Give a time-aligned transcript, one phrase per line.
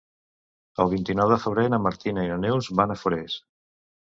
[0.83, 3.39] El vint-i-nou de febrer na Martina i na Neus van a Forès.